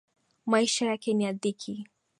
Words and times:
Maisha 0.45 0.85
yake 0.85 1.13
ni 1.13 1.23
ya 1.23 1.33
dhiki. 1.33 1.85